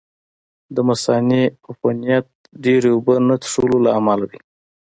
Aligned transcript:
د 0.75 0.77
مثانې 0.89 1.41
عفونت 1.67 2.25
ډېرې 2.63 2.89
اوبه 2.93 3.15
نه 3.27 3.35
څښلو 3.43 3.77
له 3.85 3.91
امله 3.99 4.25
دی. 4.31 4.39